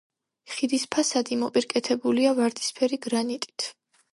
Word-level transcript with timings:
ხიდის 0.53 0.85
ფასადი 0.95 1.37
მოპირკეთებულია 1.41 2.33
ვარდისფერი 2.41 3.01
გრანიტით. 3.05 3.69